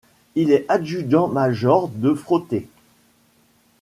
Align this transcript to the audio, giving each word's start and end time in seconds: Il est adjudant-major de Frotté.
Il 0.33 0.51
est 0.51 0.65
adjudant-major 0.67 1.87
de 1.89 2.15
Frotté. 2.15 2.67